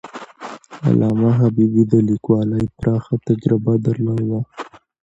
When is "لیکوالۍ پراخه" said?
2.09-3.13